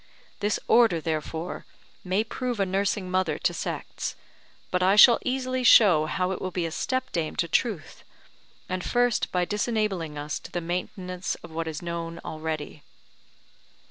This 0.39 0.59
Order, 0.67 0.99
therefore, 0.99 1.63
may 2.03 2.23
prove 2.23 2.59
a 2.59 2.65
nursing 2.65 3.11
mother 3.11 3.37
to 3.37 3.53
sects, 3.53 4.15
but 4.71 4.81
I 4.81 4.95
shall 4.95 5.19
easily 5.23 5.63
show 5.63 6.07
how 6.07 6.31
it 6.31 6.41
will 6.41 6.49
be 6.49 6.65
a 6.65 6.71
step 6.71 7.11
dame 7.11 7.35
to 7.35 7.47
Truth: 7.47 8.03
and 8.67 8.83
first 8.83 9.31
by 9.31 9.45
disenabling 9.45 10.17
us 10.17 10.39
to 10.39 10.51
the 10.51 10.59
maintenance 10.59 11.35
of 11.43 11.51
what 11.51 11.67
is 11.67 11.83
known 11.83 12.19
already. 12.25 12.81